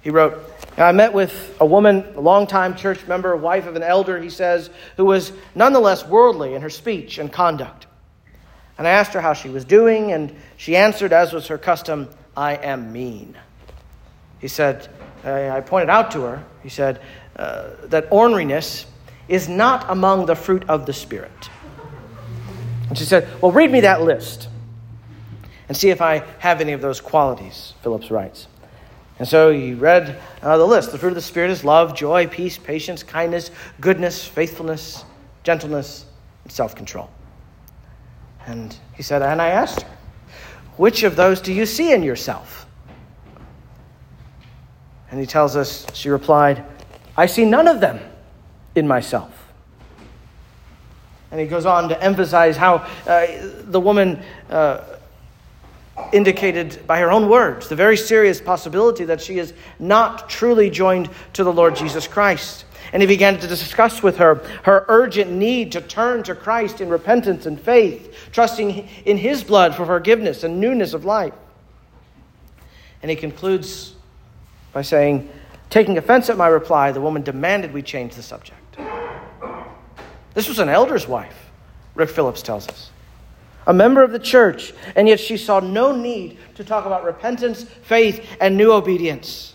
[0.00, 0.42] He wrote,
[0.78, 4.70] I met with a woman, a longtime church member, wife of an elder, he says,
[4.96, 7.86] who was nonetheless worldly in her speech and conduct.
[8.78, 12.08] And I asked her how she was doing, and she answered, as was her custom,
[12.34, 13.36] I am mean.
[14.40, 14.88] He said,
[15.24, 17.00] I pointed out to her, he said,
[17.36, 18.86] uh, that orneriness
[19.28, 21.50] is not among the fruit of the Spirit.
[22.88, 24.48] And she said, Well, read me that list
[25.68, 28.48] and see if I have any of those qualities, Phillips writes.
[29.18, 30.92] And so he read uh, the list.
[30.92, 33.50] The fruit of the Spirit is love, joy, peace, patience, kindness,
[33.80, 35.04] goodness, faithfulness,
[35.44, 36.06] gentleness,
[36.44, 37.08] and self control.
[38.46, 39.96] And he said, And I asked her,
[40.76, 42.61] Which of those do you see in yourself?
[45.12, 46.64] And he tells us, She replied,
[47.16, 48.00] I see none of them
[48.74, 49.30] in myself.
[51.30, 53.26] And he goes on to emphasize how uh,
[53.64, 54.82] the woman uh,
[56.12, 61.10] indicated by her own words the very serious possibility that she is not truly joined
[61.34, 62.64] to the Lord Jesus Christ.
[62.94, 66.88] And he began to discuss with her her urgent need to turn to Christ in
[66.88, 71.34] repentance and faith, trusting in his blood for forgiveness and newness of life.
[73.02, 73.91] And he concludes
[74.72, 75.30] by saying,
[75.70, 78.58] Taking offense at my reply, the woman demanded we change the subject.
[80.34, 81.50] This was an elder's wife,
[81.94, 82.90] Rick Phillips tells us
[83.66, 87.62] a member of the church, and yet she saw no need to talk about repentance,
[87.62, 89.54] faith, and new obedience.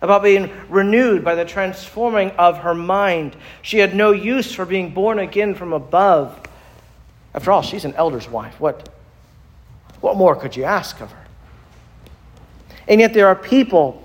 [0.00, 3.36] About being renewed by the transforming of her mind.
[3.62, 6.40] She had no use for being born again from above.
[7.34, 8.58] After all, she's an elder's wife.
[8.60, 8.88] What,
[10.00, 11.24] what more could you ask of her?
[12.88, 14.02] And yet, there are people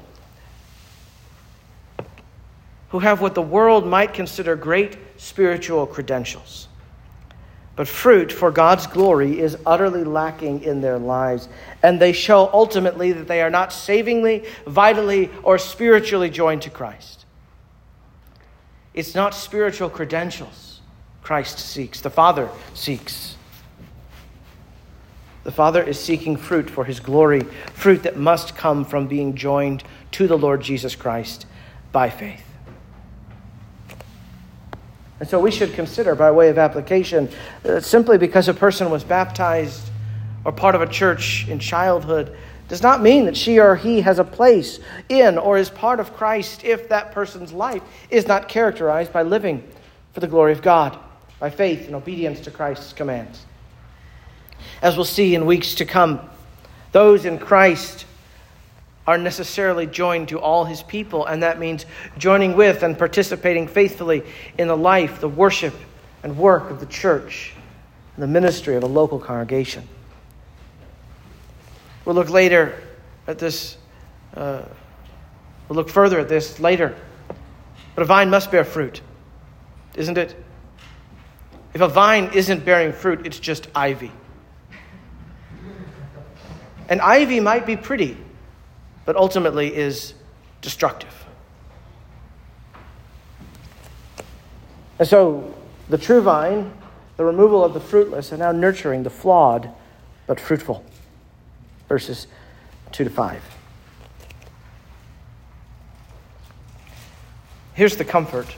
[2.90, 6.68] who have what the world might consider great spiritual credentials.
[7.76, 11.50] But fruit for God's glory is utterly lacking in their lives,
[11.82, 17.26] and they show ultimately that they are not savingly, vitally, or spiritually joined to Christ.
[18.94, 20.82] It's not spiritual credentials
[21.24, 23.33] Christ seeks, the Father seeks.
[25.44, 27.42] The Father is seeking fruit for his glory,
[27.74, 31.46] fruit that must come from being joined to the Lord Jesus Christ
[31.92, 32.44] by faith.
[35.20, 37.30] And so we should consider, by way of application,
[37.66, 39.90] uh, simply because a person was baptized
[40.46, 42.36] or part of a church in childhood
[42.68, 44.80] does not mean that she or he has a place
[45.10, 49.64] in or is part of Christ if that person's life is not characterized by living
[50.14, 50.98] for the glory of God,
[51.40, 53.46] by faith and obedience to Christ's commands.
[54.82, 56.20] As we'll see in weeks to come,
[56.92, 58.06] those in Christ
[59.06, 61.86] are necessarily joined to all his people, and that means
[62.18, 64.24] joining with and participating faithfully
[64.58, 65.74] in the life, the worship,
[66.24, 67.54] and work of the church,
[68.16, 69.88] and the ministry of a local congregation.
[72.06, 72.82] We'll look later
[73.28, 73.78] at this,
[74.36, 74.64] uh,
[75.68, 76.96] we'll look further at this later.
[77.96, 79.02] But a vine must bear fruit,
[79.96, 80.36] isn't it?
[81.74, 84.12] If a vine isn't bearing fruit, it's just ivy.
[86.90, 88.18] And ivy might be pretty,
[89.06, 90.14] but ultimately is
[90.62, 91.14] destructive.
[95.00, 95.54] And so
[95.90, 96.74] the true vine,
[97.18, 99.70] the removal of the fruitless, and now nurturing the flawed
[100.28, 100.84] but fruitful.
[101.90, 102.28] Verses
[102.92, 103.42] 2 to 5.
[107.74, 108.56] Here's the comfort.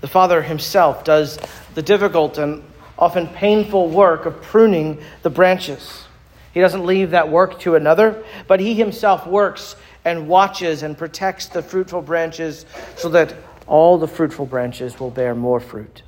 [0.00, 1.38] The Father Himself does
[1.74, 2.62] the difficult and
[2.98, 6.05] often painful work of pruning the branches.
[6.56, 9.76] He doesn't leave that work to another, but he himself works
[10.06, 12.64] and watches and protects the fruitful branches
[12.96, 13.34] so that
[13.66, 16.02] all the fruitful branches will bear more fruit.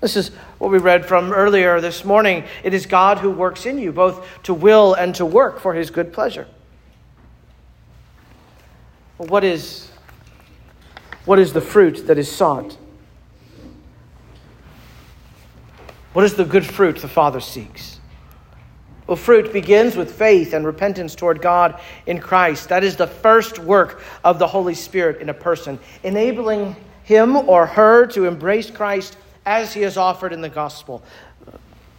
[0.00, 0.28] This is
[0.58, 2.44] what we read from earlier this morning.
[2.62, 5.90] It is God who works in you, both to will and to work for his
[5.90, 6.46] good pleasure.
[9.16, 9.90] What is,
[11.24, 12.78] what is the fruit that is sought?
[16.12, 17.93] What is the good fruit the Father seeks?
[19.06, 22.70] Well, fruit begins with faith and repentance toward God in Christ.
[22.70, 27.66] That is the first work of the Holy Spirit in a person, enabling him or
[27.66, 31.02] her to embrace Christ as he is offered in the gospel.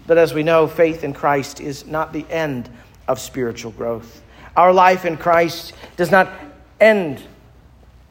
[0.07, 2.69] But as we know, faith in Christ is not the end
[3.07, 4.23] of spiritual growth.
[4.57, 6.31] Our life in Christ does not
[6.79, 7.21] end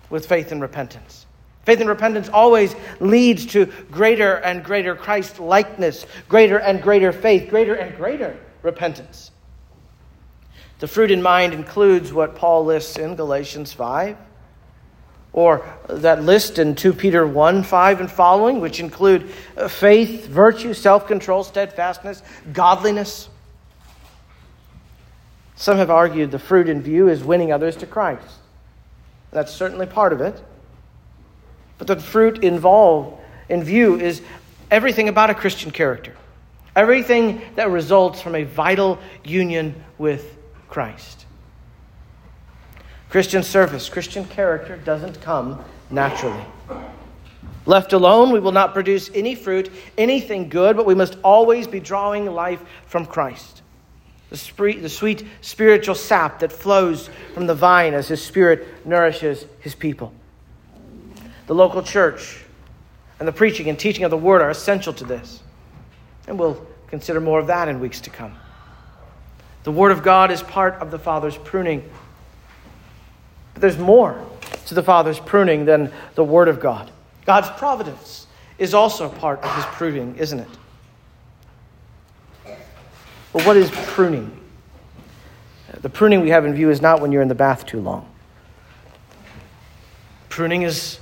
[0.09, 1.27] with faith and repentance.
[1.65, 7.51] Faith and repentance always leads to greater and greater Christ likeness, greater and greater faith,
[7.51, 9.31] greater and greater repentance.
[10.81, 14.17] The fruit in mind includes what Paul lists in Galatians 5,
[15.33, 20.75] or that list in 2 Peter 1 5 and following, which include uh, faith, virtue,
[20.75, 23.29] self control, steadfastness, godliness.
[25.57, 28.27] Some have argued the fruit in view is winning others to Christ.
[29.31, 30.43] That's certainly part of it.
[31.79, 34.23] But the fruit involved in view is
[34.71, 36.17] everything about a Christian character,
[36.77, 40.37] everything that results from a vital union with
[40.69, 41.27] Christ.
[43.11, 46.45] Christian service, Christian character doesn't come naturally.
[47.65, 51.79] Left alone, we will not produce any fruit, anything good, but we must always be
[51.81, 53.63] drawing life from Christ.
[54.31, 59.47] The, sweet, the sweet spiritual sap that flows from the vine as His Spirit nourishes
[59.61, 60.13] His people.
[61.47, 62.43] The local church
[63.21, 65.41] and the preaching and teaching of the Word are essential to this.
[66.27, 68.35] And we'll consider more of that in weeks to come.
[69.65, 71.89] The Word of God is part of the Father's pruning.
[73.55, 74.25] But there's more
[74.67, 76.91] to the Father's pruning than the Word of God.
[77.27, 78.27] God's providence
[78.59, 80.49] is also part of his pruning, isn't it?
[83.33, 84.41] Well, what is pruning?
[85.81, 88.09] The pruning we have in view is not when you're in the bath too long.
[90.29, 90.99] Pruning is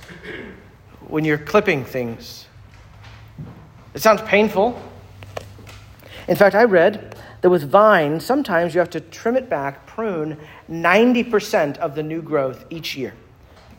[1.07, 2.47] when you're clipping things.
[3.93, 4.81] It sounds painful.
[6.27, 10.37] In fact, I read that with vine, sometimes you have to trim it back, prune
[10.69, 13.13] 90% of the new growth each year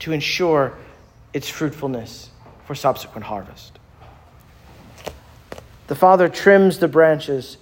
[0.01, 0.77] to ensure
[1.33, 2.31] its fruitfulness
[2.67, 3.79] for subsequent harvest.
[5.87, 7.57] The Father trims the branches.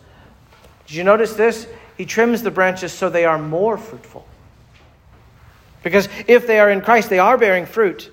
[0.87, 1.66] Did you notice this?
[1.97, 4.26] He trims the branches so they are more fruitful.
[5.83, 8.11] Because if they are in Christ, they are bearing fruit.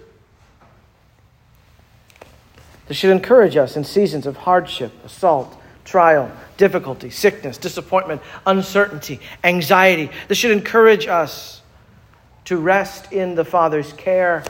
[2.88, 5.59] This should encourage us in seasons of hardship, assault,
[5.90, 10.12] trial, difficulty, sickness, disappointment, uncertainty, anxiety.
[10.28, 11.64] This should encourage us
[12.46, 14.44] to rest in the Father's care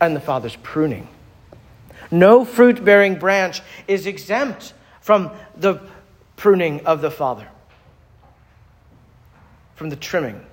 [0.00, 1.06] and the Father's pruning.
[2.10, 5.80] No fruit bearing branch is exempt from the
[6.34, 7.46] pruning of the Father,
[9.76, 10.44] from the trimming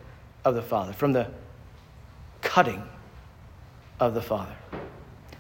[0.46, 1.28] of the Father, from the
[2.42, 2.84] cutting
[4.00, 4.56] of the Father.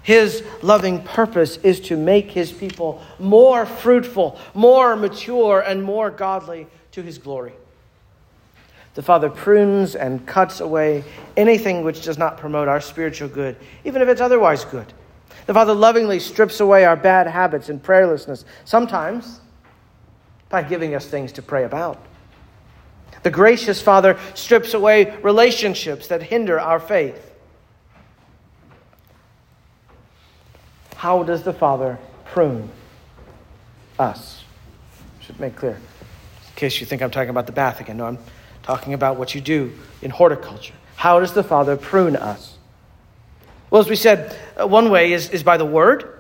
[0.04, 6.68] His loving purpose is to make his people more fruitful, more mature, and more godly
[6.92, 7.54] to his glory.
[8.96, 11.04] The Father prunes and cuts away
[11.38, 14.92] anything which does not promote our spiritual good, even if it's otherwise good.
[15.46, 19.42] The Father lovingly strips away our bad habits and prayerlessness, sometimes
[20.50, 22.04] by giving us things to pray about.
[23.24, 27.29] The gracious Father strips away relationships that hinder our faith.
[31.00, 32.70] How does the Father prune
[33.98, 34.44] us?
[35.22, 35.76] Should make clear.
[35.76, 37.96] In case you think I'm talking about the bath again.
[37.96, 38.18] No, I'm
[38.64, 39.72] talking about what you do
[40.02, 40.74] in horticulture.
[40.98, 42.58] How does the Father prune us?
[43.70, 46.20] Well, as we said, uh, one way is, is by the word,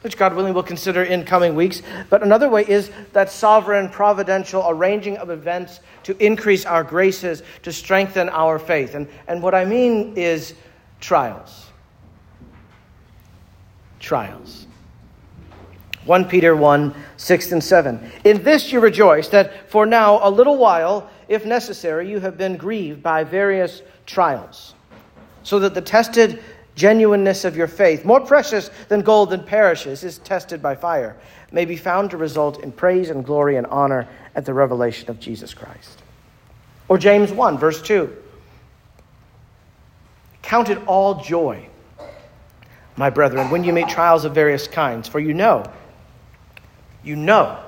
[0.00, 1.80] which God willing will consider in coming weeks.
[2.10, 7.72] But another way is that sovereign, providential arranging of events to increase our graces, to
[7.72, 8.96] strengthen our faith.
[8.96, 10.54] And, and what I mean is
[10.98, 11.68] trials.
[14.02, 14.66] Trials.
[16.04, 18.12] 1 Peter 1 6 and 7.
[18.24, 22.56] In this you rejoice, that for now, a little while, if necessary, you have been
[22.56, 24.74] grieved by various trials,
[25.44, 26.42] so that the tested
[26.74, 31.16] genuineness of your faith, more precious than gold that perishes, is tested by fire,
[31.52, 35.20] may be found to result in praise and glory and honor at the revelation of
[35.20, 36.02] Jesus Christ.
[36.88, 38.14] Or James 1, verse 2.
[40.42, 41.68] Count it all joy,
[42.96, 45.64] my brethren, when you meet trials of various kinds, for you know,
[47.02, 47.58] you know,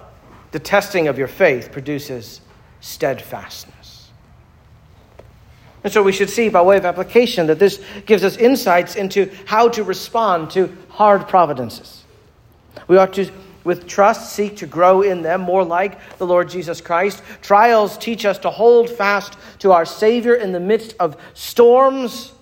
[0.52, 2.40] the testing of your faith produces
[2.80, 4.10] steadfastness.
[5.82, 9.30] And so we should see, by way of application, that this gives us insights into
[9.44, 12.04] how to respond to hard providences.
[12.88, 13.30] We ought to,
[13.64, 17.22] with trust, seek to grow in them more like the Lord Jesus Christ.
[17.42, 22.32] Trials teach us to hold fast to our Savior in the midst of storms,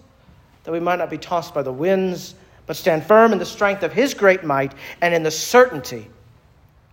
[0.65, 2.37] that we might not be tossed by the winds,
[2.67, 6.09] but stand firm in the strength of His great might and in the certainty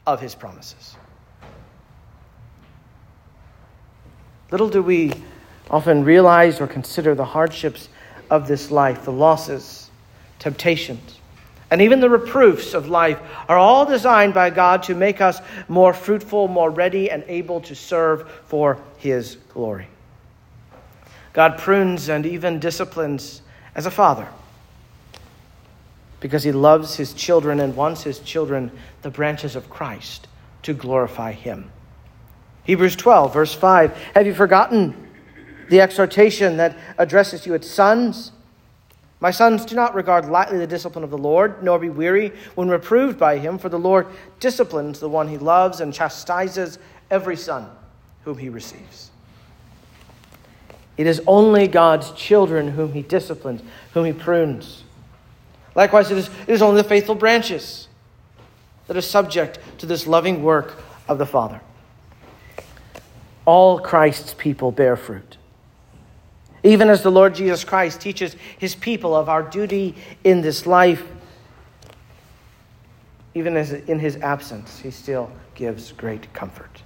[0.06, 0.96] of His promises.
[4.52, 5.14] Little do we
[5.70, 7.90] often realize or consider the hardships
[8.32, 9.92] of this life, the losses,
[10.40, 11.20] temptations,
[11.72, 15.94] and even the reproofs of life are all designed by God to make us more
[15.94, 19.88] fruitful, more ready, and able to serve for His glory.
[21.34, 23.44] God prunes and even disciplines
[23.76, 24.28] as a father
[26.20, 30.28] because He loves His children and wants His children, the branches of Christ,
[30.64, 31.72] to glorify Him.
[32.64, 35.08] Hebrews 12, verse 5 Have you forgotten?
[35.70, 38.32] the exhortation that addresses you as sons.
[39.20, 42.70] My sons, do not regard lightly the discipline of the Lord, nor be weary when
[42.70, 44.08] reproved by him, for the Lord
[44.40, 46.80] disciplines the one he loves and chastises
[47.12, 47.70] every son
[48.24, 49.12] whom he receives.
[50.98, 53.62] It is only God's children whom he disciplines,
[53.94, 54.84] whom he prunes.
[55.76, 57.88] Likewise, it is, it is only the faithful branches
[58.88, 60.76] that are subject to this loving work
[61.08, 61.62] of the Father.
[63.46, 65.38] All Christ's people bear fruit.
[66.64, 71.04] Even as the Lord Jesus Christ teaches his people of our duty in this life,
[73.34, 76.84] even as in his absence, he still gives great comfort.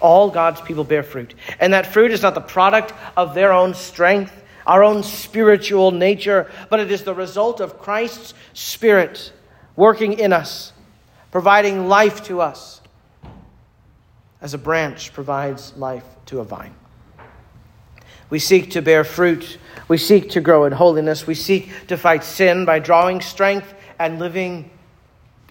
[0.00, 1.34] All God's people bear fruit.
[1.58, 6.50] And that fruit is not the product of their own strength, our own spiritual nature,
[6.68, 9.32] but it is the result of Christ's Spirit
[9.76, 10.72] working in us,
[11.30, 12.80] providing life to us,
[14.40, 16.74] as a branch provides life to a vine.
[18.30, 19.58] We seek to bear fruit.
[19.88, 21.26] We seek to grow in holiness.
[21.26, 24.70] We seek to fight sin by drawing strength and living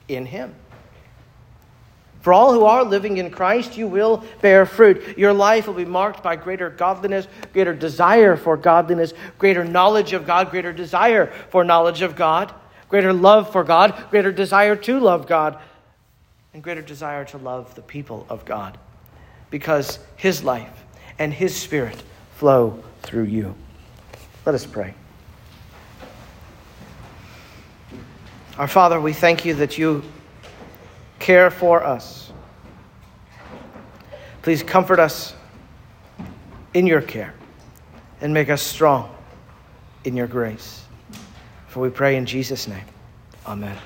[0.07, 0.55] in Him.
[2.21, 5.17] For all who are living in Christ, you will bear fruit.
[5.17, 10.27] Your life will be marked by greater godliness, greater desire for godliness, greater knowledge of
[10.27, 12.53] God, greater desire for knowledge of God,
[12.89, 15.59] greater love for God, greater desire to love God,
[16.53, 18.77] and greater desire to love the people of God.
[19.49, 20.83] Because His life
[21.19, 22.03] and His Spirit
[22.35, 23.55] flow through you.
[24.45, 24.93] Let us pray.
[28.57, 30.03] Our Father, we thank you that you
[31.19, 32.31] care for us.
[34.41, 35.33] Please comfort us
[36.73, 37.33] in your care
[38.21, 39.13] and make us strong
[40.05, 40.83] in your grace.
[41.67, 42.85] For we pray in Jesus' name.
[43.45, 43.77] Amen.